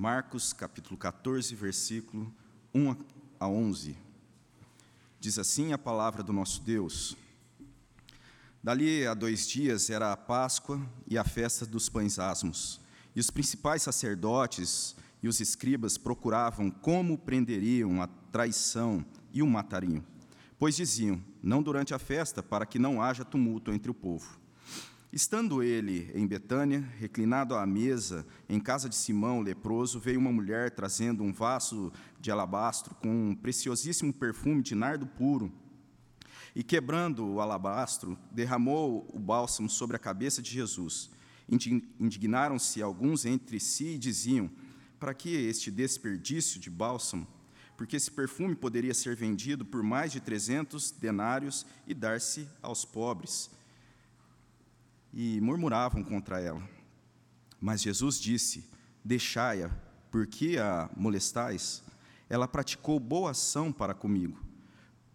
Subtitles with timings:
[0.00, 2.34] Marcos, capítulo 14, versículo
[2.74, 2.96] 1
[3.38, 3.94] a 11.
[5.20, 7.14] Diz assim a palavra do nosso Deus.
[8.62, 12.80] Dali a dois dias era a Páscoa e a festa dos pães asmos.
[13.14, 19.04] E os principais sacerdotes e os escribas procuravam como prenderiam a traição
[19.34, 20.02] e o matariam.
[20.58, 24.39] Pois diziam: Não durante a festa, para que não haja tumulto entre o povo.
[25.12, 30.70] Estando ele em Betânia, reclinado à mesa, em casa de Simão, leproso, veio uma mulher
[30.70, 35.52] trazendo um vaso de alabastro com um preciosíssimo perfume de nardo puro.
[36.54, 41.10] E quebrando o alabastro, derramou o bálsamo sobre a cabeça de Jesus.
[41.48, 44.48] Indignaram-se alguns entre si e diziam:
[45.00, 47.26] Para que este desperdício de bálsamo?
[47.76, 53.50] Porque esse perfume poderia ser vendido por mais de trezentos denários e dar-se aos pobres
[55.12, 56.62] e murmuravam contra ela.
[57.60, 58.64] Mas Jesus disse:
[59.04, 59.70] Deixai-a,
[60.10, 61.82] porque a molestais?
[62.28, 64.38] Ela praticou boa ação para comigo.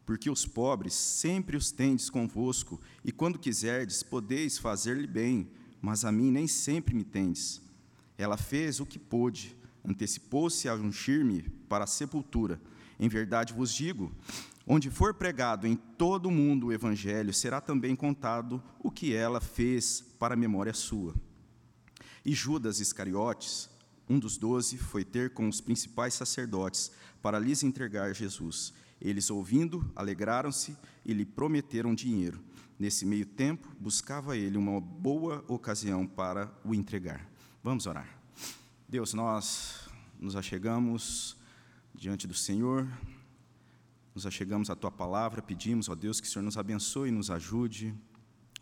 [0.06, 5.50] Porque os pobres sempre os tendes convosco, e quando quiserdes, podeis fazer-lhe bem,
[5.82, 7.62] mas a mim nem sempre me tendes.
[8.18, 12.62] Ela fez o que pôde, antecipou-se a ungir-me para a sepultura.
[13.00, 14.12] Em verdade vos digo:
[14.68, 19.40] Onde for pregado em todo o mundo o Evangelho, será também contado o que ela
[19.40, 21.14] fez para a memória sua.
[22.26, 23.70] E Judas Iscariotes,
[24.10, 28.74] um dos doze, foi ter com os principais sacerdotes para lhes entregar Jesus.
[29.00, 32.40] Eles, ouvindo, alegraram-se e lhe prometeram dinheiro.
[32.80, 37.30] Nesse meio tempo, buscava ele uma boa ocasião para o entregar.
[37.64, 38.08] Vamos orar.
[38.90, 39.88] Deus, nós
[40.20, 41.38] nos achegamos
[41.94, 42.88] diante do Senhor
[44.16, 47.30] nos achegamos à tua palavra, pedimos, ó Deus, que o Senhor nos abençoe e nos
[47.30, 47.94] ajude,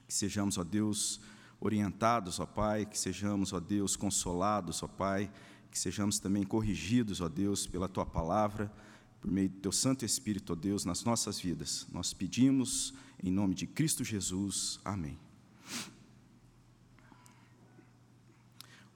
[0.07, 1.21] que sejamos, ó Deus,
[1.59, 5.31] orientados, ó Pai, que sejamos, ó Deus, consolados, ó Pai,
[5.69, 8.73] que sejamos também corrigidos, ó Deus, pela tua palavra,
[9.21, 11.85] por meio do teu Santo Espírito, ó Deus, nas nossas vidas.
[11.91, 12.91] Nós pedimos
[13.23, 14.79] em nome de Cristo Jesus.
[14.83, 15.19] Amém.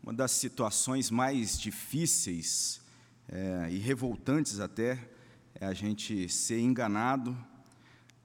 [0.01, 2.81] Uma das situações mais difíceis
[3.27, 5.16] é, e revoltantes até
[5.59, 7.35] é a gente ser enganado,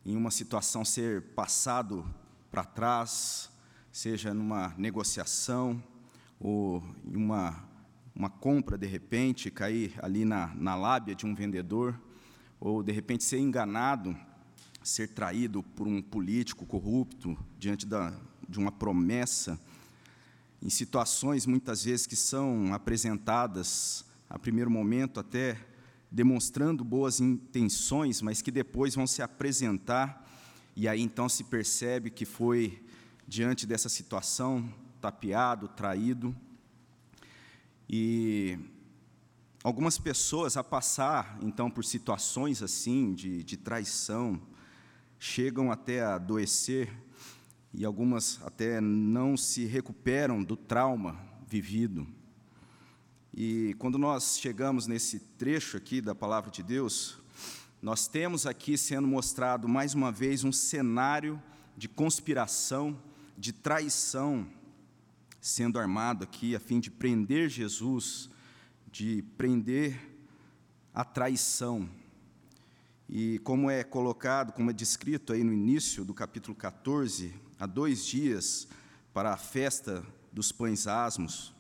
[0.05, 2.05] em uma situação ser passado
[2.51, 3.51] para trás,
[3.91, 5.83] seja numa negociação
[6.39, 7.65] ou em uma,
[8.15, 11.99] uma compra de repente, cair ali na, na lábia de um vendedor,
[12.61, 14.15] ou de repente ser enganado,
[14.83, 18.13] ser traído por um político corrupto diante da,
[18.47, 19.59] de uma promessa,
[20.61, 25.72] em situações muitas vezes que são apresentadas a primeiro momento até
[26.13, 30.29] demonstrando boas intenções, mas que depois vão se apresentar,
[30.77, 32.85] e aí então se percebe que foi
[33.27, 36.37] diante dessa situação tapeado, traído.
[37.89, 38.59] E
[39.65, 44.39] algumas pessoas, a passar então por situações assim, de, de traição,
[45.19, 46.93] chegam até a adoecer,
[47.73, 51.19] e algumas até não se recuperam do trauma
[51.49, 52.07] vivido.
[53.35, 57.17] E quando nós chegamos nesse trecho aqui da palavra de Deus,
[57.81, 61.43] nós temos aqui sendo mostrado mais uma vez um cenário
[61.77, 63.01] de conspiração,
[63.37, 64.47] de traição
[65.41, 68.31] sendo armado aqui a fim de prender Jesus,
[68.93, 69.99] de prender
[70.95, 71.89] a traição.
[73.09, 78.07] E como é colocado, como é descrito aí no início do capítulo 14, há dois
[78.07, 78.69] dias
[79.13, 81.53] para a festa dos pães asmos,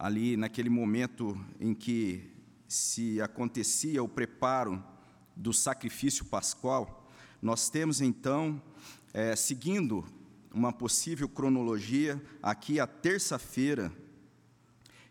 [0.00, 2.32] ali naquele momento em que
[2.66, 4.82] se acontecia o preparo
[5.36, 7.06] do sacrifício pascual,
[7.42, 8.60] nós temos então,
[9.12, 10.02] é, seguindo
[10.54, 13.92] uma possível cronologia, aqui a terça-feira,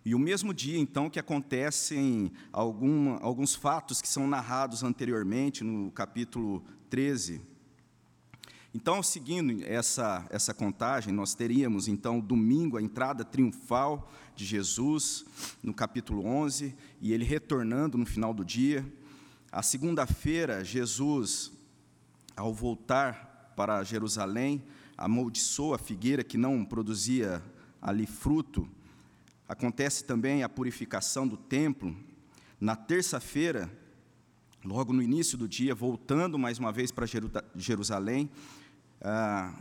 [0.03, 5.91] e o mesmo dia, então, que acontecem algum, alguns fatos que são narrados anteriormente, no
[5.91, 7.41] capítulo 13.
[8.73, 15.25] Então, seguindo essa, essa contagem, nós teríamos, então, domingo, a entrada triunfal de Jesus,
[15.63, 18.85] no capítulo 11, e ele retornando no final do dia.
[19.51, 21.51] A segunda-feira, Jesus,
[22.35, 24.63] ao voltar para Jerusalém,
[24.95, 27.43] amaldiçoa a figueira que não produzia
[27.81, 28.69] ali fruto.
[29.47, 31.97] Acontece também a purificação do templo.
[32.61, 33.67] Na terça-feira,
[34.63, 37.07] logo no início do dia, voltando mais uma vez para
[37.55, 38.29] Jerusalém,
[39.01, 39.53] ah,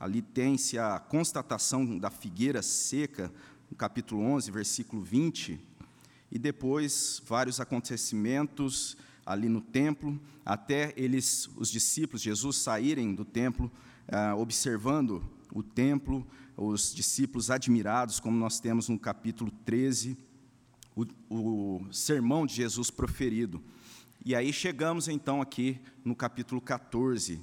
[0.00, 3.32] Ali tem-se a constatação da figueira seca,
[3.68, 5.58] no capítulo 11, versículo 20,
[6.30, 8.96] e depois vários acontecimentos
[9.26, 13.70] ali no templo, até eles, os discípulos, Jesus, saírem do templo,
[14.06, 15.20] ah, observando
[15.52, 16.24] o templo,
[16.56, 20.16] os discípulos admirados, como nós temos no capítulo 13,
[20.94, 23.60] o, o sermão de Jesus proferido.
[24.24, 27.40] E aí chegamos então aqui no capítulo 14.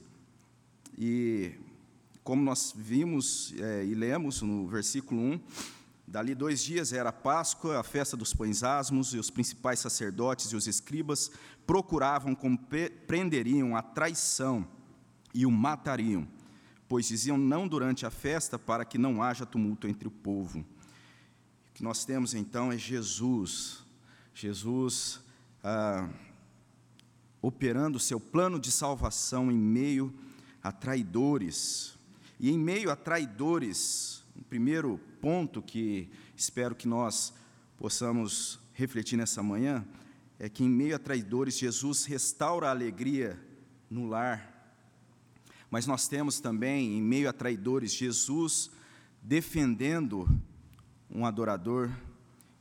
[0.97, 1.53] E
[2.24, 5.39] como nós vimos é, e lemos no versículo 1,
[6.07, 10.51] Dali dois dias era a Páscoa, a festa dos pães asmos, e os principais sacerdotes
[10.51, 11.31] e os escribas
[11.65, 12.59] procuravam como
[13.07, 14.68] prenderiam a traição
[15.33, 16.27] e o matariam,
[16.88, 20.59] pois diziam não durante a festa para que não haja tumulto entre o povo.
[20.59, 23.83] O que nós temos então é Jesus,
[24.31, 25.19] Jesus
[25.63, 26.07] ah,
[27.42, 30.25] operando o seu plano de salvação em meio a
[30.71, 31.97] traidores.
[32.39, 37.33] E em meio a traidores, o primeiro ponto que espero que nós
[37.77, 39.85] possamos refletir nessa manhã
[40.38, 43.39] é que, em meio a traidores, Jesus restaura a alegria
[43.89, 44.51] no lar.
[45.71, 48.69] Mas nós temos também, em meio a traidores, Jesus
[49.21, 50.29] defendendo
[51.09, 51.89] um adorador,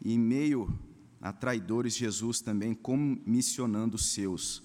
[0.03, 0.79] e em meio
[1.21, 4.63] a traidores, Jesus também comissionando os seus.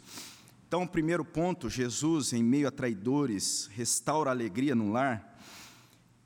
[0.69, 5.41] Então, primeiro ponto, Jesus, em meio a traidores, restaura a alegria no lar.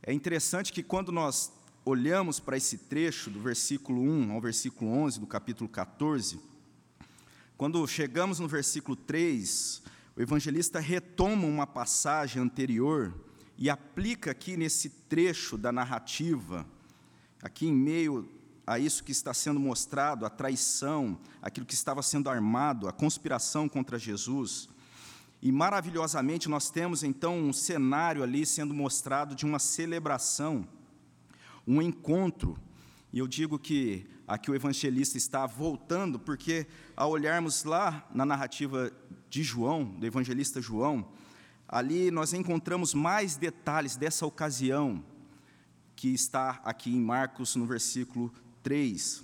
[0.06, 1.50] É interessante que quando nós
[1.86, 6.42] olhamos para esse trecho do versículo 1 ao versículo 11 do capítulo 14,
[7.56, 9.82] quando chegamos no versículo 3,
[10.14, 13.14] o evangelista retoma uma passagem anterior
[13.58, 16.66] e aplica aqui nesse trecho da narrativa,
[17.42, 18.30] aqui em meio
[18.66, 23.68] a isso que está sendo mostrado, a traição, aquilo que estava sendo armado, a conspiração
[23.68, 24.70] contra Jesus.
[25.42, 30.68] E maravilhosamente nós temos então um cenário ali sendo mostrado de uma celebração
[31.68, 32.58] um encontro.
[33.12, 38.92] E eu digo que aqui o evangelista está voltando, porque ao olharmos lá na narrativa
[39.30, 41.08] de João, do evangelista João,
[41.68, 45.04] ali nós encontramos mais detalhes dessa ocasião
[45.96, 48.34] que está aqui em Marcos, no versículo
[48.64, 49.24] 3.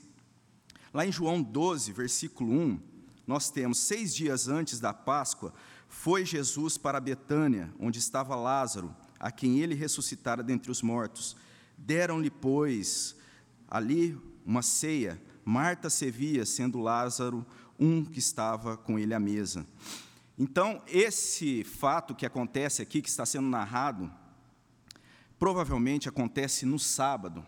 [0.94, 2.80] Lá em João 12, versículo 1,
[3.26, 5.54] nós temos seis dias antes da Páscoa,
[5.88, 11.36] foi Jesus para Betânia, onde estava Lázaro, a quem ele ressuscitara dentre os mortos.
[11.78, 13.16] Deram-lhe, pois,
[13.68, 15.20] ali uma ceia.
[15.46, 17.46] Marta servia, sendo Lázaro
[17.80, 19.66] um que estava com ele à mesa.
[20.38, 24.12] Então, esse fato que acontece aqui, que está sendo narrado,
[25.38, 27.46] provavelmente acontece no sábado.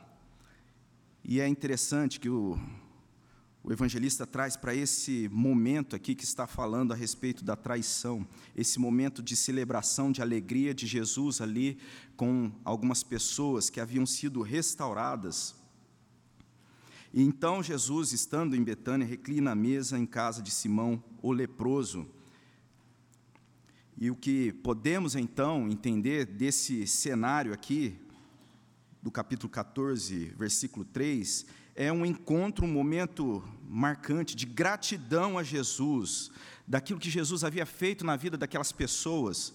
[1.23, 2.59] E é interessante que o,
[3.63, 8.79] o evangelista traz para esse momento aqui que está falando a respeito da traição, esse
[8.79, 11.77] momento de celebração, de alegria de Jesus ali
[12.17, 15.55] com algumas pessoas que haviam sido restauradas.
[17.13, 22.07] E então Jesus, estando em Betânia, reclina a mesa em casa de Simão, o leproso.
[23.95, 27.95] E o que podemos então entender desse cenário aqui,
[29.01, 31.45] do capítulo 14, versículo 3,
[31.75, 36.29] é um encontro, um momento marcante de gratidão a Jesus,
[36.67, 39.53] daquilo que Jesus havia feito na vida daquelas pessoas.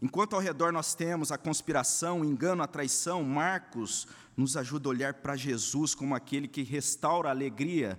[0.00, 4.06] Enquanto ao redor nós temos a conspiração, o engano, a traição, Marcos
[4.36, 7.98] nos ajuda a olhar para Jesus como aquele que restaura a alegria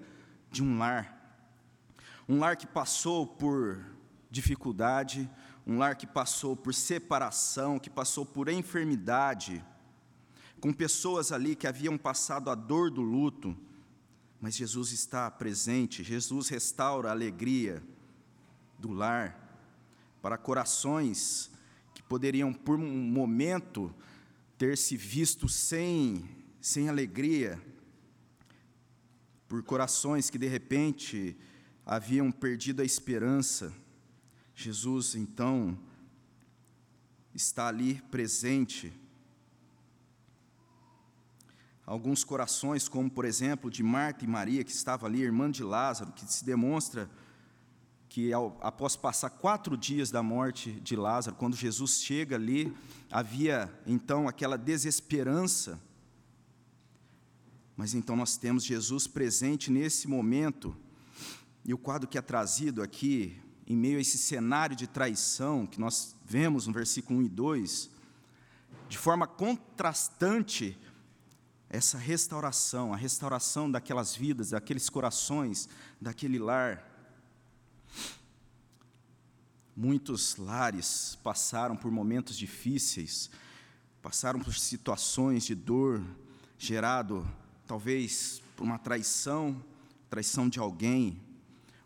[0.52, 1.12] de um lar.
[2.30, 3.84] Um lar que passou por
[4.32, 5.30] dificuldade,
[5.68, 9.64] um lar que passou por separação, que passou por enfermidade
[10.66, 13.56] com pessoas ali que haviam passado a dor do luto,
[14.42, 17.84] mas Jesus está presente, Jesus restaura a alegria
[18.80, 19.40] do lar
[20.24, 21.52] para corações
[21.94, 23.94] que poderiam, por um momento,
[24.58, 26.28] ter se visto sem,
[26.60, 27.62] sem alegria,
[29.48, 31.38] por corações que de repente
[31.86, 33.72] haviam perdido a esperança.
[34.56, 35.78] Jesus, então,
[37.36, 38.92] está ali presente
[41.86, 46.12] alguns corações, como por exemplo de Marta e Maria, que estava ali, irmã de Lázaro,
[46.12, 47.10] que se demonstra
[48.10, 52.76] que ao, após passar quatro dias da morte de Lázaro, quando Jesus chega ali,
[53.12, 55.80] havia então aquela desesperança.
[57.76, 60.76] Mas então nós temos Jesus presente nesse momento,
[61.64, 63.38] e o quadro que é trazido aqui,
[63.68, 67.90] em meio a esse cenário de traição que nós vemos no versículo 1 e 2,
[68.88, 70.78] de forma contrastante
[71.76, 75.68] essa restauração, a restauração daquelas vidas, daqueles corações,
[76.00, 76.84] daquele lar.
[79.76, 83.30] Muitos lares passaram por momentos difíceis,
[84.02, 86.02] passaram por situações de dor,
[86.58, 87.28] gerado
[87.68, 89.62] talvez por uma traição,
[90.10, 91.22] traição de alguém,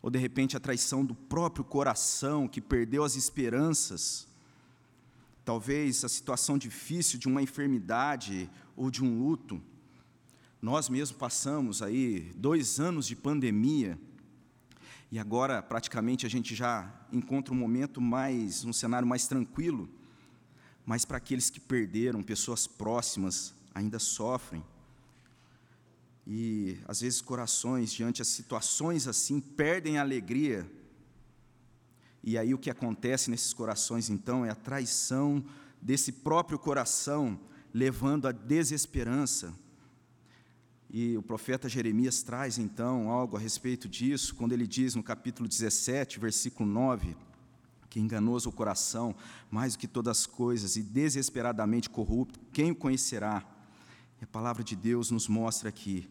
[0.04, 4.28] ou de repente a traição do próprio coração que perdeu as esperanças.
[5.44, 9.60] talvez a situação difícil de uma enfermidade ou de um luto.
[10.62, 13.98] Nós mesmos passamos aí dois anos de pandemia
[15.10, 19.90] e agora praticamente a gente já encontra um momento mais, um cenário mais tranquilo.
[20.86, 24.62] Mas para aqueles que perderam, pessoas próximas, ainda sofrem.
[26.28, 30.70] E às vezes corações diante de situações assim perdem a alegria.
[32.22, 35.42] E aí o que acontece nesses corações então é a traição
[35.82, 37.40] desse próprio coração,
[37.74, 39.54] levando à desesperança.
[40.90, 45.48] E o profeta Jeremias traz então algo a respeito disso, quando ele diz no capítulo
[45.48, 47.16] 17, versículo 9:
[47.90, 49.16] que enganoso o coração,
[49.50, 53.44] mais do que todas as coisas, e desesperadamente corrupto, quem o conhecerá?
[54.22, 56.08] E a palavra de Deus nos mostra aqui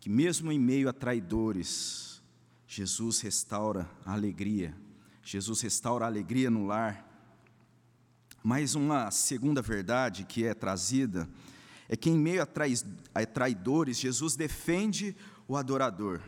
[0.00, 2.20] que, mesmo em meio a traidores,
[2.66, 4.74] Jesus restaura a alegria,
[5.22, 7.08] Jesus restaura a alegria no lar.
[8.42, 11.28] Mas uma segunda verdade que é trazida
[11.92, 15.14] é que, em meio a traidores, Jesus defende
[15.46, 16.22] o adorador.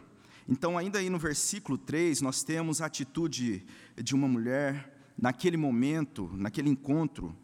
[0.47, 3.64] Então, ainda aí no versículo 3, nós temos a atitude
[3.97, 7.35] de uma mulher, naquele momento, naquele encontro,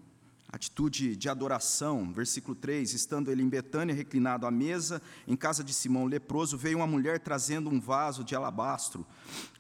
[0.51, 2.13] atitude de adoração.
[2.13, 6.77] Versículo 3: Estando ele em Betânia, reclinado à mesa, em casa de Simão leproso, veio
[6.77, 9.07] uma mulher trazendo um vaso de alabastro,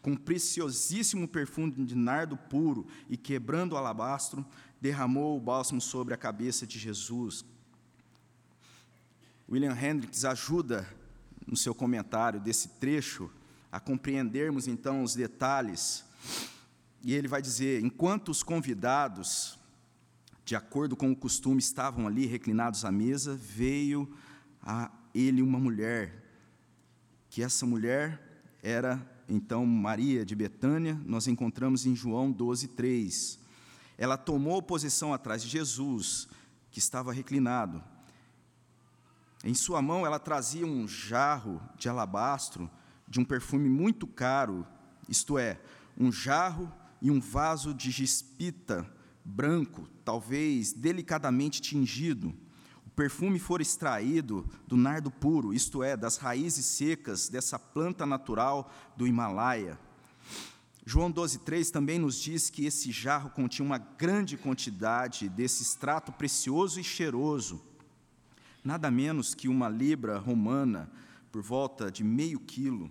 [0.03, 4.45] com preciosíssimo perfume de nardo puro, e quebrando o alabastro,
[4.79, 7.43] derramou o bálsamo sobre a cabeça de Jesus.
[9.51, 10.89] William Hendricks ajuda
[11.47, 13.29] no seu comentário desse trecho,
[13.73, 16.05] a compreendermos então os detalhes.
[17.03, 19.59] E ele vai dizer: enquanto os convidados,
[20.45, 24.09] de acordo com o costume, estavam ali reclinados à mesa, veio
[24.63, 26.25] a ele uma mulher,
[27.29, 33.39] que essa mulher era então Maria de Betânia, nós encontramos em João 12, 3.
[33.97, 36.29] Ela tomou posição atrás de Jesus,
[36.71, 37.83] que estava reclinado.
[39.43, 42.71] Em sua mão ela trazia um jarro de alabastro
[43.09, 44.67] de um perfume muito caro,
[45.09, 45.59] isto é,
[45.99, 46.71] um jarro
[47.01, 48.87] e um vaso de gispita
[49.25, 52.35] branco, talvez delicadamente tingido.
[52.87, 58.71] O perfume for extraído do nardo puro, isto é, das raízes secas dessa planta natural
[58.97, 59.79] do Himalaia.
[60.85, 66.79] João 12,3 também nos diz que esse jarro continha uma grande quantidade desse extrato precioso
[66.79, 67.70] e cheiroso
[68.63, 70.91] nada menos que uma libra romana,
[71.31, 72.91] por volta de meio quilo.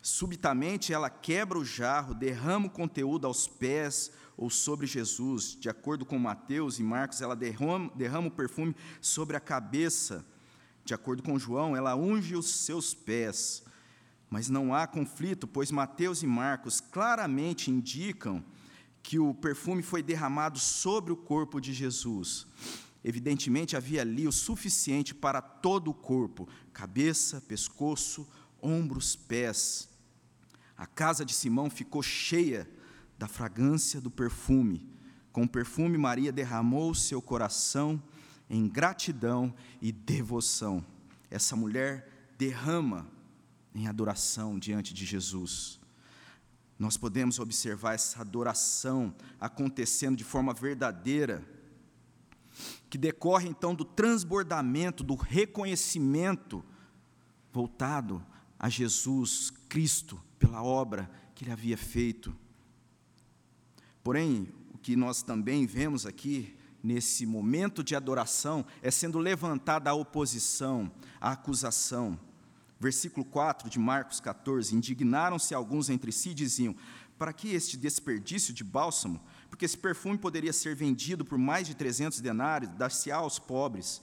[0.00, 5.56] Subitamente ela quebra o jarro, derrama o conteúdo aos pés ou sobre Jesus.
[5.58, 10.26] De acordo com Mateus e Marcos, ela derrama, derrama o perfume sobre a cabeça.
[10.84, 13.62] De acordo com João, ela unge os seus pés.
[14.28, 18.42] Mas não há conflito, pois Mateus e Marcos claramente indicam
[19.02, 22.46] que o perfume foi derramado sobre o corpo de Jesus.
[23.04, 28.28] Evidentemente, havia ali o suficiente para todo o corpo: cabeça, pescoço,
[28.60, 29.88] ombros, pés.
[30.76, 32.68] A casa de Simão ficou cheia
[33.18, 34.88] da fragrância do perfume.
[35.32, 38.02] Com o perfume, Maria derramou seu coração
[38.48, 40.84] em gratidão e devoção.
[41.30, 43.08] Essa mulher derrama
[43.74, 45.80] em adoração diante de Jesus.
[46.78, 51.42] Nós podemos observar essa adoração acontecendo de forma verdadeira
[52.92, 56.62] que decorre então do transbordamento, do reconhecimento
[57.50, 58.22] voltado
[58.58, 62.36] a Jesus Cristo pela obra que ele havia feito.
[64.04, 69.94] Porém, o que nós também vemos aqui nesse momento de adoração é sendo levantada a
[69.94, 72.20] oposição, a acusação.
[72.78, 76.76] Versículo 4 de Marcos 14: Indignaram-se alguns entre si e diziam:
[77.16, 79.18] Para que este desperdício de bálsamo?
[79.52, 84.00] Porque esse perfume poderia ser vendido por mais de 300 denários, dar-se aos pobres,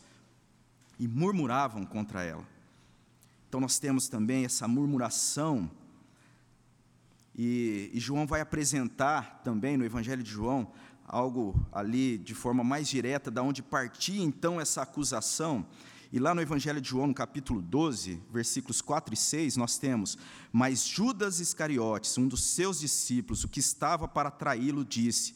[1.00, 2.48] e murmuravam contra ela.
[3.48, 5.68] Então nós temos também essa murmuração,
[7.36, 10.72] e, e João vai apresentar também no Evangelho de João
[11.04, 15.66] algo ali de forma mais direta, da onde partia então essa acusação.
[16.12, 20.18] E lá no Evangelho de João, no capítulo 12, versículos 4 e 6, nós temos:
[20.52, 25.36] Mas Judas Iscariotes, um dos seus discípulos, o que estava para traí-lo, disse: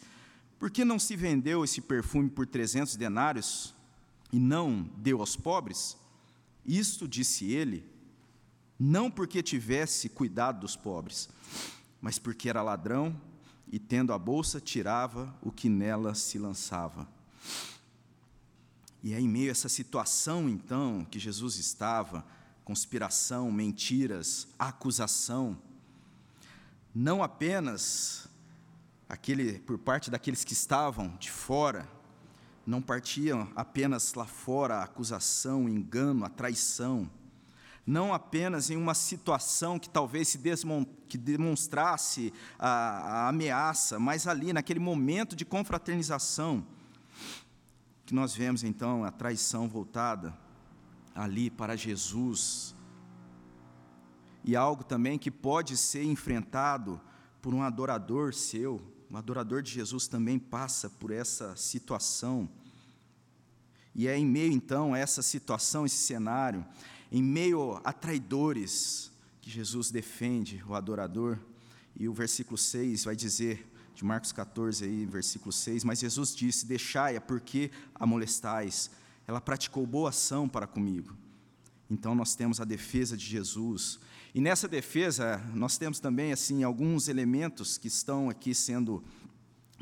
[0.57, 3.75] Por que não se vendeu esse perfume por 300 denários
[4.31, 5.95] e não deu aos pobres?
[6.65, 7.93] Isto disse ele,
[8.79, 11.29] não porque tivesse cuidado dos pobres,
[12.01, 13.15] mas porque era ladrão
[13.71, 17.07] e, tendo a bolsa, tirava o que nela se lançava.
[19.03, 22.25] E é em meio a essa situação, então, que Jesus estava,
[22.63, 25.57] conspiração, mentiras, acusação,
[26.95, 28.29] não apenas
[29.09, 31.85] aquele por parte daqueles que estavam de fora,
[32.65, 37.09] não partia apenas lá fora a acusação, o engano, a traição,
[37.85, 40.39] não apenas em uma situação que talvez se
[41.09, 46.65] que demonstrasse a, a ameaça, mas ali, naquele momento de confraternização,
[48.05, 50.37] que nós vemos então a traição voltada
[51.15, 52.75] ali para Jesus.
[54.43, 56.99] E algo também que pode ser enfrentado
[57.41, 62.49] por um adorador seu, um adorador de Jesus também passa por essa situação.
[63.95, 66.65] E é em meio então a essa situação, esse cenário,
[67.11, 71.37] em meio a traidores, que Jesus defende o adorador.
[71.95, 76.65] E o versículo 6 vai dizer, de Marcos 14, aí, versículo 6, mas Jesus disse:
[76.65, 78.89] Deixai-a, porque a molestais.
[79.25, 81.15] Ela praticou boa ação para comigo.
[81.89, 83.99] Então nós temos a defesa de Jesus.
[84.33, 89.03] E nessa defesa, nós temos também assim alguns elementos que estão aqui sendo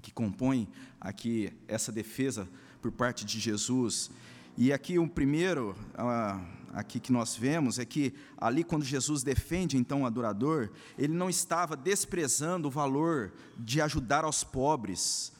[0.02, 0.68] que compõem
[1.00, 2.48] aqui essa defesa
[2.82, 4.12] por parte de Jesus.
[4.58, 9.78] E aqui o primeiro, ah, aqui que nós vemos é que ali quando Jesus defende
[9.78, 15.32] então o adorador, ele não estava desprezando o valor de ajudar aos pobres.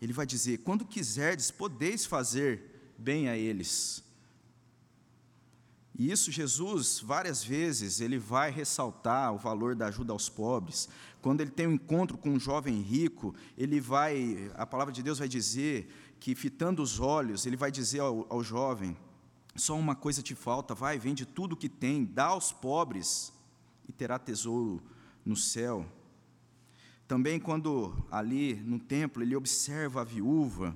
[0.00, 4.02] Ele vai dizer: quando quiserdes, podeis fazer bem a eles.
[5.94, 10.88] E isso Jesus, várias vezes, ele vai ressaltar o valor da ajuda aos pobres.
[11.20, 15.18] Quando ele tem um encontro com um jovem rico, ele vai, a palavra de Deus
[15.18, 18.96] vai dizer que, fitando os olhos, ele vai dizer ao, ao jovem:
[19.54, 23.32] só uma coisa te falta, vai, vende tudo o que tem, dá aos pobres
[23.88, 24.82] e terá tesouro
[25.24, 25.86] no céu.
[27.06, 30.74] Também quando ali no templo ele observa a viúva,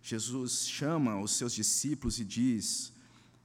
[0.00, 2.92] Jesus chama os seus discípulos e diz: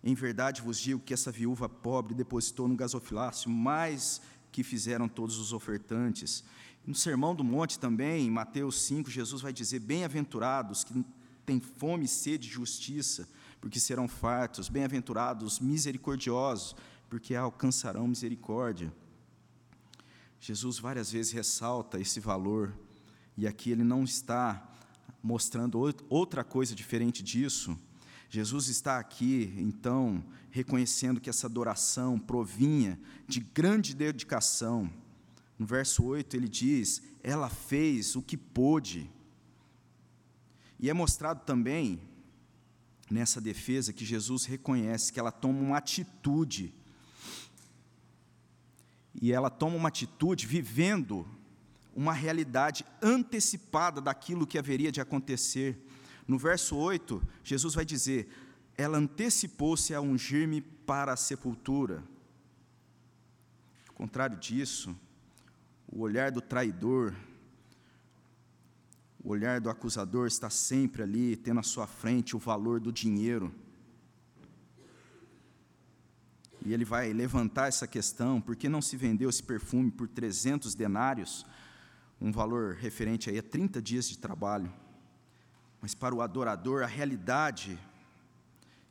[0.04, 4.22] Em verdade vos digo que essa viúva pobre depositou no gasofilácio mais
[4.52, 6.44] que fizeram todos os ofertantes.
[6.86, 11.06] No Sermão do Monte também, em Mateus 5, Jesus vai dizer: Bem-aventurados que
[11.46, 13.28] têm fome e sede de justiça,
[13.62, 16.76] porque serão fartos, bem-aventurados, misericordiosos,
[17.10, 18.94] porque alcançarão misericórdia.
[20.40, 22.74] Jesus várias vezes ressalta esse valor,
[23.36, 24.66] e aqui ele não está
[25.22, 27.78] mostrando outra coisa diferente disso.
[28.30, 34.90] Jesus está aqui, então, reconhecendo que essa adoração provinha de grande dedicação.
[35.58, 39.10] No verso 8 ele diz: Ela fez o que pôde.
[40.80, 42.00] E é mostrado também
[43.10, 46.74] nessa defesa que Jesus reconhece que ela toma uma atitude.
[49.22, 51.28] E ela toma uma atitude vivendo
[51.96, 55.78] uma realidade antecipada daquilo que haveria de acontecer.
[56.28, 58.30] No verso 8, Jesus vai dizer:
[58.78, 62.04] Ela antecipou-se a ungir-me para a sepultura.
[63.90, 64.96] Ao contrário disso,
[65.88, 67.14] o olhar do traidor
[69.24, 73.54] o olhar do acusador está sempre ali, tendo à sua frente o valor do dinheiro.
[76.66, 80.74] E ele vai levantar essa questão: por que não se vendeu esse perfume por 300
[80.74, 81.46] denários?
[82.22, 84.72] Um valor referente aí a 30 dias de trabalho.
[85.82, 87.80] Mas para o adorador, a realidade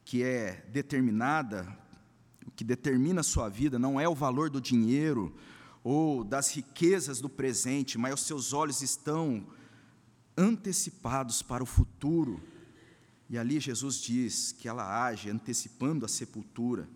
[0.05, 1.69] que é determinada,
[2.47, 5.35] o que determina a sua vida, não é o valor do dinheiro
[5.85, 9.47] ou das riquezas do presente, mas os seus olhos estão
[10.39, 12.41] antecipados para o futuro.
[13.29, 16.89] E ali Jesus diz que ela age antecipando a sepultura.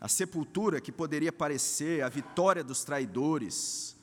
[0.00, 3.96] A sepultura que poderia parecer a vitória dos traidores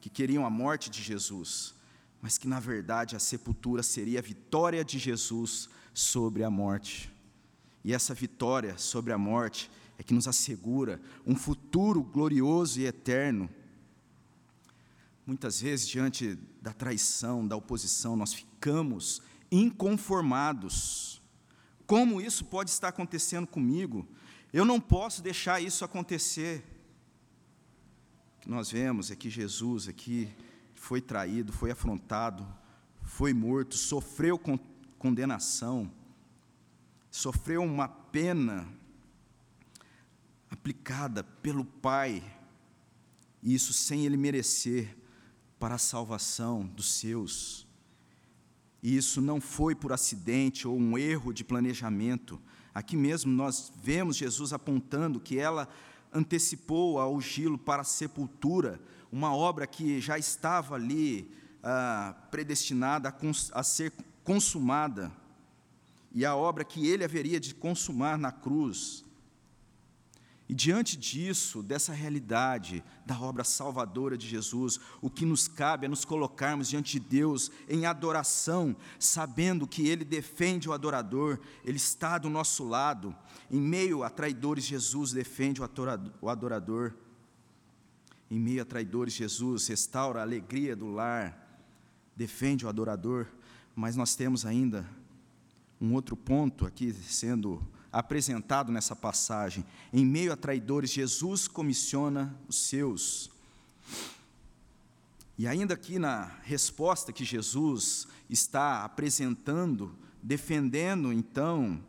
[0.00, 1.74] que queriam a morte de Jesus,
[2.20, 7.10] mas que na verdade a sepultura seria a vitória de Jesus sobre a morte.
[7.84, 13.48] E essa vitória sobre a morte é que nos assegura um futuro glorioso e eterno
[15.24, 19.20] Muitas vezes, diante da traição, da oposição, nós ficamos
[19.50, 21.20] inconformados.
[21.84, 24.06] Como isso pode estar acontecendo comigo?
[24.52, 26.64] Eu não posso deixar isso acontecer.
[28.36, 30.32] O que nós vemos é que Jesus aqui
[30.72, 32.46] foi traído, foi afrontado,
[33.02, 34.40] foi morto, sofreu
[34.98, 35.90] condenação,
[37.10, 38.68] sofreu uma pena
[40.48, 42.22] aplicada pelo Pai,
[43.42, 45.01] e isso sem ele merecer
[45.62, 47.68] para a salvação dos seus.
[48.82, 52.42] E isso não foi por acidente ou um erro de planejamento.
[52.74, 55.68] Aqui mesmo nós vemos Jesus apontando que ela
[56.12, 58.80] antecipou ao Gilo para a sepultura,
[59.12, 63.92] uma obra que já estava ali ah, predestinada a, a ser
[64.24, 65.12] consumada,
[66.10, 69.04] e a obra que ele haveria de consumar na cruz.
[70.52, 75.88] E diante disso, dessa realidade da obra salvadora de Jesus, o que nos cabe é
[75.88, 82.18] nos colocarmos diante de Deus em adoração, sabendo que Ele defende o adorador, Ele está
[82.18, 83.16] do nosso lado.
[83.50, 85.62] Em meio a traidores, Jesus defende
[86.20, 86.92] o adorador.
[88.30, 91.64] Em meio a traidores, Jesus restaura a alegria do lar,
[92.14, 93.26] defende o adorador.
[93.74, 94.86] Mas nós temos ainda
[95.80, 99.64] um outro ponto aqui sendo apresentado nessa passagem.
[99.92, 103.30] Em meio a traidores, Jesus comissiona os seus.
[105.36, 111.82] E ainda aqui na resposta que Jesus está apresentando, defendendo então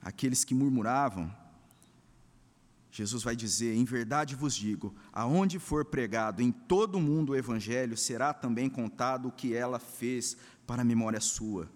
[0.00, 1.34] aqueles que murmuravam,
[2.90, 7.36] Jesus vai dizer: Em verdade vos digo, aonde for pregado em todo o mundo o
[7.36, 10.36] Evangelho, será também contado o que ela fez
[10.66, 11.68] para a memória sua.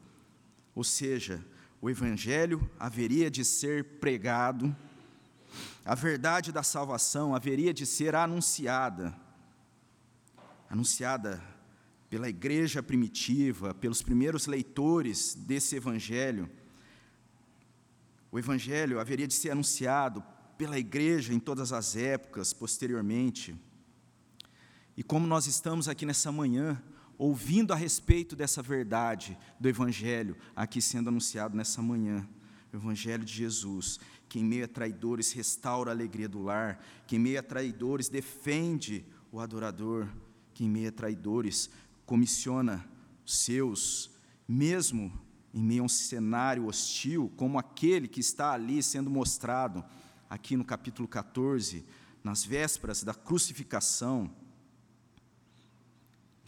[0.75, 1.45] Ou seja,
[1.83, 4.75] o Evangelho haveria de ser pregado,
[5.85, 9.13] a verdade da salvação haveria de ser anunciada,
[10.71, 11.43] anunciada
[12.09, 16.49] pela igreja primitiva, pelos primeiros leitores desse Evangelho.
[18.31, 20.23] O Evangelho haveria de ser anunciado
[20.57, 23.57] pela igreja em todas as épocas posteriormente.
[24.97, 26.81] E como nós estamos aqui nessa manhã,
[27.23, 32.29] ouvindo a respeito dessa verdade do Evangelho aqui sendo anunciado nessa manhã.
[32.73, 37.15] O Evangelho de Jesus, que em meio a traidores restaura a alegria do lar, que
[37.15, 40.09] em meio a traidores defende o adorador,
[40.53, 41.71] que em meio a traidores
[42.05, 42.85] comissiona
[43.25, 44.11] os seus,
[44.49, 45.13] mesmo
[45.55, 49.85] em meio a um cenário hostil, como aquele que está ali sendo mostrado
[50.29, 51.85] aqui no capítulo 14,
[52.25, 54.29] nas vésperas da crucificação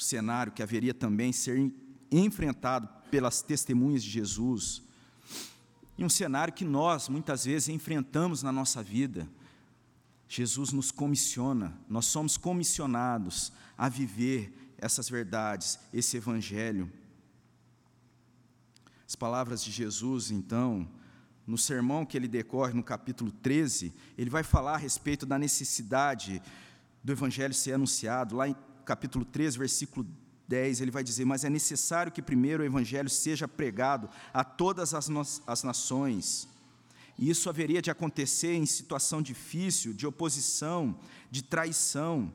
[0.02, 1.72] cenário que haveria também ser
[2.10, 4.82] enfrentado pelas testemunhas de Jesus,
[5.96, 9.28] e um cenário que nós muitas vezes enfrentamos na nossa vida.
[10.28, 16.90] Jesus nos comissiona, nós somos comissionados a viver essas verdades, esse evangelho.
[19.06, 20.88] As palavras de Jesus, então,
[21.46, 26.42] no sermão que ele decorre no capítulo 13, ele vai falar a respeito da necessidade
[27.02, 28.34] do evangelho ser anunciado.
[28.34, 28.48] Lá
[28.84, 30.06] capítulo 3, versículo
[30.48, 34.94] 10, ele vai dizer: Mas é necessário que primeiro o evangelho seja pregado a todas
[34.94, 35.08] as,
[35.46, 36.48] as nações.
[37.18, 40.98] E isso haveria de acontecer em situação difícil, de oposição,
[41.30, 42.32] de traição.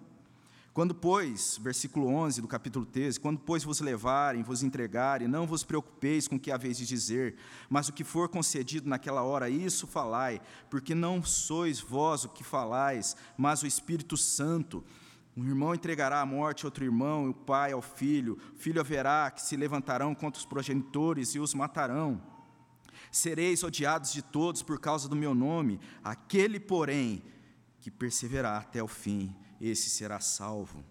[0.74, 5.64] Quando, pois, versículo 11 do capítulo 13, quando, pois, vos levarem, vos entregarem, não vos
[5.64, 7.36] preocupeis com o que haveis de dizer,
[7.70, 12.44] mas o que for concedido naquela hora, isso falai, porque não sois vós o que
[12.44, 14.82] falais, mas o Espírito Santo.
[15.40, 18.38] Um irmão entregará à morte outro irmão, e o pai ao filho.
[18.54, 22.22] O filho haverá que se levantarão contra os progenitores e os matarão.
[23.10, 25.80] Sereis odiados de todos por causa do meu nome.
[26.04, 27.24] Aquele, porém,
[27.80, 30.84] que perseverar até o fim, esse será salvo.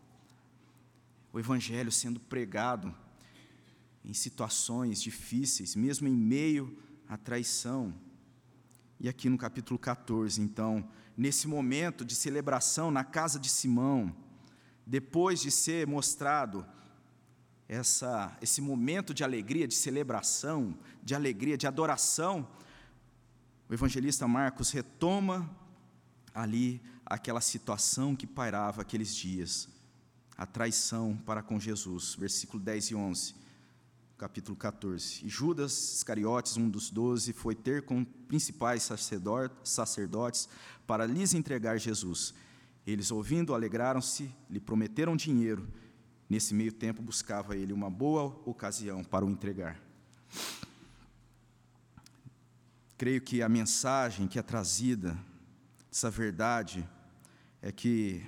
[1.31, 2.95] O Evangelho sendo pregado
[4.03, 6.75] em situações difíceis, mesmo em meio
[7.07, 7.95] à traição.
[8.99, 14.17] E aqui no capítulo 14, então, nesse momento de celebração na casa de Simão,
[14.89, 16.67] depois de ser mostrado
[17.69, 22.49] essa, esse momento de alegria, de celebração, de alegria, de adoração,
[23.69, 25.55] o evangelista Marcos retoma
[26.35, 29.69] ali aquela situação que pairava aqueles dias,
[30.39, 33.35] a traição para com Jesus, versículo 10 e 11,
[34.17, 35.27] capítulo 14.
[35.27, 38.89] E Judas Iscariotes, um dos doze, foi ter com principais
[39.63, 40.49] sacerdotes
[40.87, 42.33] para lhes entregar Jesus.
[42.91, 45.69] Eles, ouvindo, alegraram-se, lhe prometeram dinheiro.
[46.27, 49.79] Nesse meio tempo, buscava ele uma boa ocasião para o entregar.
[52.97, 55.19] Creio que a mensagem que é trazida,
[55.93, 56.89] essa verdade,
[57.61, 58.25] é que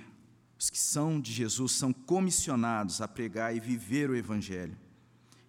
[0.59, 4.77] os que são de Jesus são comissionados a pregar e viver o Evangelho.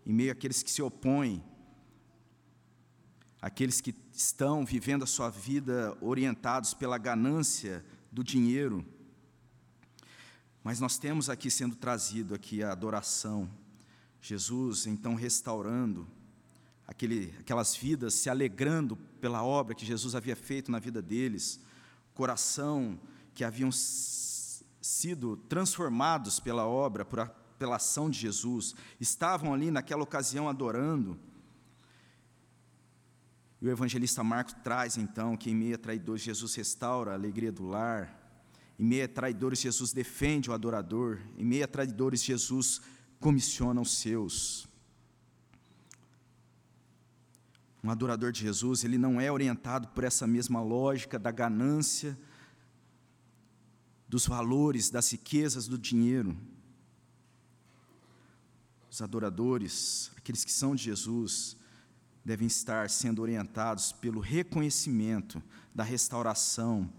[0.06, 1.44] Em meio àqueles que se opõem,
[3.42, 8.82] aqueles que estão vivendo a sua vida orientados pela ganância do dinheiro,
[10.62, 13.50] mas nós temos aqui sendo trazido aqui a adoração.
[14.20, 16.06] Jesus então restaurando
[16.86, 21.60] aquele, aquelas vidas, se alegrando pela obra que Jesus havia feito na vida deles,
[22.14, 22.98] coração
[23.34, 30.02] que haviam sido transformados pela obra, por a, pela ação de Jesus, estavam ali naquela
[30.02, 31.18] ocasião adorando.
[33.60, 37.52] E o evangelista Marcos traz então que em meio a traidores Jesus restaura a alegria
[37.52, 38.21] do lar,
[38.78, 41.20] em meio a traidores, Jesus defende o adorador.
[41.36, 42.80] Em meio a traidores, Jesus
[43.20, 44.68] comissiona os seus.
[47.84, 52.18] Um adorador de Jesus, ele não é orientado por essa mesma lógica da ganância,
[54.08, 56.36] dos valores, das riquezas do dinheiro.
[58.88, 61.56] Os adoradores, aqueles que são de Jesus,
[62.24, 65.42] devem estar sendo orientados pelo reconhecimento
[65.74, 66.92] da restauração,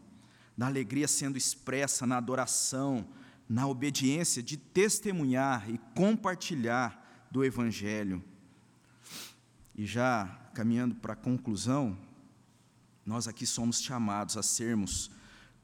[0.57, 3.07] da alegria sendo expressa na adoração,
[3.47, 8.23] na obediência de testemunhar e compartilhar do Evangelho.
[9.75, 11.97] E já caminhando para a conclusão,
[13.05, 15.11] nós aqui somos chamados a sermos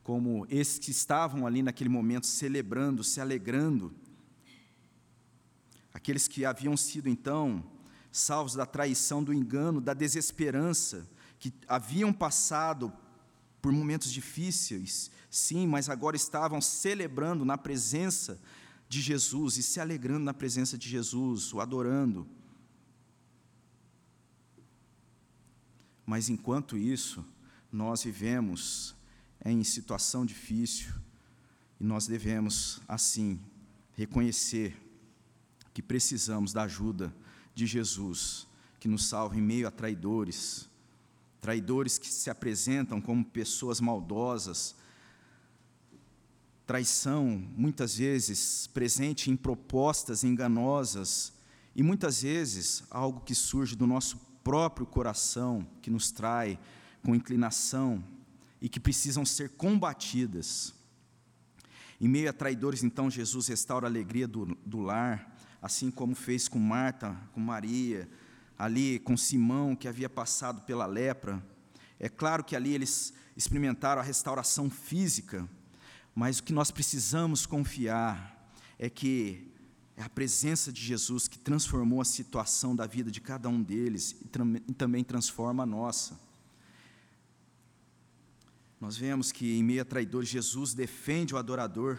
[0.03, 3.93] como esses que estavam ali naquele momento celebrando, se alegrando,
[5.93, 7.63] aqueles que haviam sido então
[8.11, 12.91] salvos da traição, do engano, da desesperança, que haviam passado
[13.61, 18.39] por momentos difíceis, sim, mas agora estavam celebrando na presença
[18.87, 22.27] de Jesus e se alegrando na presença de Jesus, o adorando.
[26.05, 27.23] Mas enquanto isso,
[27.71, 28.95] nós vivemos
[29.45, 30.93] em situação difícil
[31.79, 33.39] e nós devemos, assim,
[33.93, 34.75] reconhecer
[35.73, 37.13] que precisamos da ajuda
[37.53, 38.47] de Jesus,
[38.79, 40.68] que nos salve em meio a traidores,
[41.41, 44.75] traidores que se apresentam como pessoas maldosas,
[46.65, 51.33] traição, muitas vezes presente em propostas enganosas
[51.75, 56.59] e muitas vezes algo que surge do nosso próprio coração, que nos trai
[57.03, 58.03] com inclinação
[58.61, 60.73] e que precisam ser combatidas.
[61.99, 66.47] Em meio a traidores, então, Jesus restaura a alegria do, do lar, assim como fez
[66.47, 68.09] com Marta, com Maria,
[68.59, 71.41] ali com Simão, que havia passado pela lepra.
[71.97, 75.47] É claro que ali eles experimentaram a restauração física,
[76.13, 79.49] mas o que nós precisamos confiar é que
[79.95, 84.15] é a presença de Jesus que transformou a situação da vida de cada um deles
[84.67, 86.19] e também transforma a nossa.
[88.79, 91.97] Nós vemos que em meio a traidores, Jesus defende o adorador,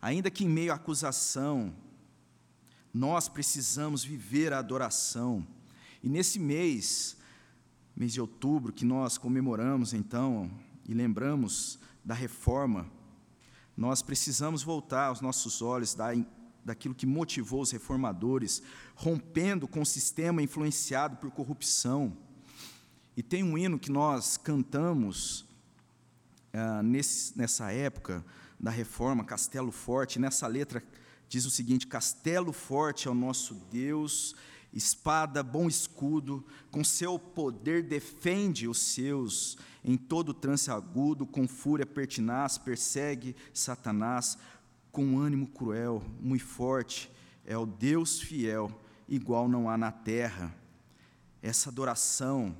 [0.00, 1.74] ainda que em meio à acusação,
[2.92, 5.46] nós precisamos viver a adoração.
[6.06, 7.16] E nesse mês,
[7.96, 10.48] mês de outubro, que nós comemoramos então
[10.88, 12.88] e lembramos da reforma,
[13.76, 16.10] nós precisamos voltar aos nossos olhos da,
[16.64, 18.62] daquilo que motivou os reformadores,
[18.94, 22.16] rompendo com o sistema influenciado por corrupção.
[23.16, 25.44] E tem um hino que nós cantamos
[26.52, 28.24] ah, nesse, nessa época
[28.60, 30.84] da reforma, Castelo Forte, nessa letra
[31.28, 34.36] diz o seguinte: Castelo forte é o nosso Deus
[34.76, 41.86] espada, bom escudo, com seu poder defende os seus, em todo trance agudo, com fúria
[41.86, 44.36] pertinaz, persegue Satanás,
[44.92, 47.10] com ânimo cruel, muito forte,
[47.44, 48.70] é o Deus fiel,
[49.08, 50.54] igual não há na terra.
[51.40, 52.54] Essa adoração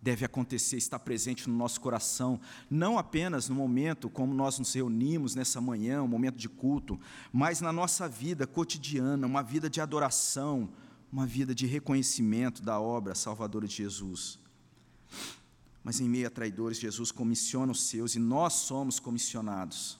[0.00, 5.34] deve acontecer, estar presente no nosso coração, não apenas no momento como nós nos reunimos
[5.34, 6.98] nessa manhã, um momento de culto,
[7.32, 10.68] mas na nossa vida cotidiana, uma vida de adoração,
[11.10, 14.38] uma vida de reconhecimento da obra salvadora de Jesus.
[15.82, 19.98] Mas em meio a traidores, Jesus comissiona os seus e nós somos comissionados.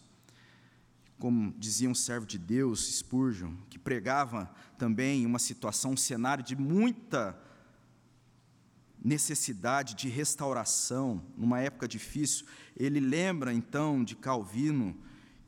[1.19, 6.55] Como dizia um servo de Deus, Spurgeon, que pregava também uma situação, um cenário de
[6.55, 7.37] muita
[9.03, 14.97] necessidade de restauração, numa época difícil, ele lembra então de Calvino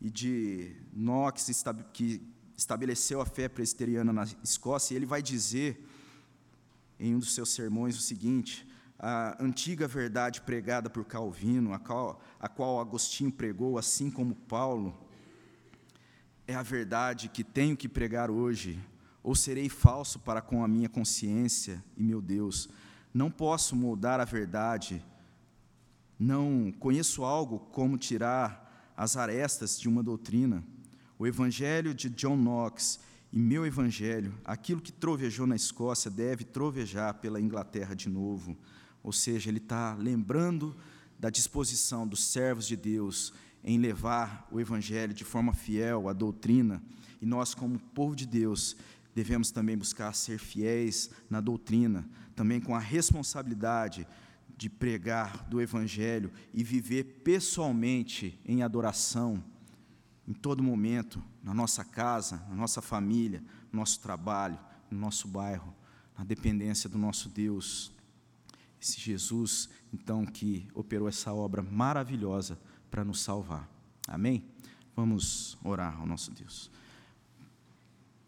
[0.01, 1.51] e de Knox,
[1.93, 2.23] que
[2.57, 5.87] estabeleceu a fé presbiteriana na Escócia, e ele vai dizer
[6.99, 8.67] em um dos seus sermões o seguinte:
[8.99, 14.97] a antiga verdade pregada por Calvino, a qual, a qual Agostinho pregou, assim como Paulo,
[16.47, 18.79] é a verdade que tenho que pregar hoje,
[19.23, 22.69] ou serei falso para com a minha consciência e meu Deus
[23.13, 25.05] não posso moldar a verdade,
[26.19, 30.63] não conheço algo como tirar as arestas de uma doutrina.
[31.19, 33.01] O evangelho de John Knox
[33.33, 38.57] e meu evangelho, aquilo que trovejou na Escócia, deve trovejar pela Inglaterra de novo.
[39.03, 40.77] Ou seja, ele está lembrando
[41.19, 46.83] da disposição dos servos de Deus em levar o evangelho de forma fiel à doutrina,
[47.21, 48.75] e nós, como povo de Deus,
[49.15, 54.07] devemos também buscar ser fiéis na doutrina, também com a responsabilidade
[54.57, 59.43] de pregar do Evangelho e viver pessoalmente em adoração,
[60.29, 64.59] em todo momento, na nossa casa, na nossa família, no nosso trabalho,
[64.91, 65.75] no nosso bairro,
[66.17, 67.91] na dependência do nosso Deus.
[68.81, 72.59] Esse Jesus, então, que operou essa obra maravilhosa
[72.91, 73.67] para nos salvar.
[74.07, 74.45] Amém?
[74.95, 76.71] Vamos orar ao nosso Deus.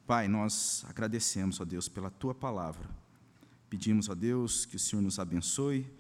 [0.06, 3.01] Pai, nós agradecemos, ó Deus, pela tua palavra
[3.72, 5.90] Pedimos, ó Deus, que o Senhor nos abençoe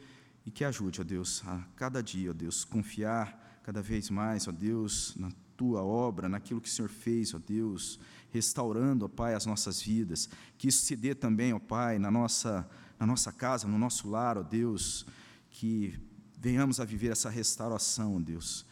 [0.44, 4.52] e que ajude, ó Deus, a cada dia, ó Deus, confiar cada vez mais, ó
[4.52, 7.98] Deus, na tua obra, naquilo que o Senhor fez, ó Deus,
[8.30, 10.28] restaurando, ó Pai, as nossas vidas.
[10.58, 12.68] Que isso se dê também, ó Pai, na nossa,
[13.00, 15.06] na nossa casa, no nosso lar, ó Deus,
[15.48, 15.98] que
[16.38, 18.66] venhamos a viver essa restauração, ó Deus.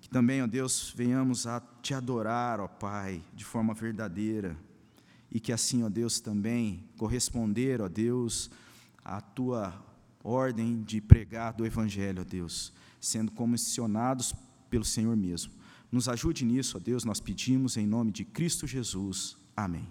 [0.00, 4.56] Que também, ó Deus, venhamos a te adorar, ó Pai, de forma verdadeira.
[5.36, 8.50] E que assim, ó Deus, também corresponder, ó Deus,
[9.04, 9.84] à tua
[10.24, 14.34] ordem de pregar do Evangelho, ó Deus, sendo comissionados
[14.70, 15.52] pelo Senhor mesmo.
[15.92, 19.36] Nos ajude nisso, ó Deus, nós pedimos em nome de Cristo Jesus.
[19.54, 19.86] Amém.